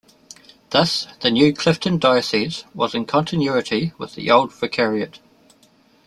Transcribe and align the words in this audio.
Thus 0.71 1.05
the 1.19 1.29
new 1.29 1.53
Clifton 1.53 1.99
diocese 1.99 2.63
was 2.73 2.95
in 2.95 3.05
continuity 3.05 3.93
with 3.99 4.15
the 4.15 4.31
old 4.31 4.51
vicariate. 4.51 5.19